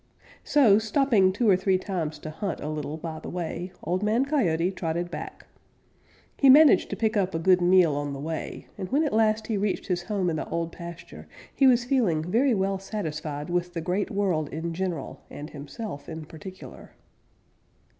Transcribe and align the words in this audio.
So, 0.43 0.79
stopping 0.79 1.31
two 1.31 1.47
or 1.47 1.55
three 1.55 1.77
times 1.77 2.17
to 2.17 2.31
hunt 2.31 2.59
a 2.59 2.69
little 2.69 2.97
by 2.97 3.19
the 3.19 3.29
way, 3.29 3.71
Old 3.83 4.01
Man 4.01 4.25
Coyote 4.25 4.71
trotted 4.71 5.11
back. 5.11 5.45
He 6.37 6.49
managed 6.49 6.89
to 6.89 6.95
pick 6.95 7.15
up 7.15 7.35
a 7.35 7.37
good 7.37 7.61
meal 7.61 7.93
on 7.93 8.11
the 8.11 8.19
way, 8.19 8.65
and 8.79 8.89
when 8.89 9.03
at 9.03 9.13
last 9.13 9.45
he 9.45 9.57
reached 9.57 9.85
his 9.85 10.01
home 10.01 10.27
in 10.31 10.37
the 10.37 10.49
Old 10.49 10.71
Pasture 10.71 11.27
he 11.53 11.67
was 11.67 11.85
feeling 11.85 12.23
very 12.23 12.55
well 12.55 12.79
satisfied 12.79 13.51
with 13.51 13.75
the 13.75 13.81
Great 13.81 14.09
World 14.09 14.49
in 14.49 14.73
general 14.73 15.21
and 15.29 15.51
himself 15.51 16.09
in 16.09 16.25
particular. 16.25 16.93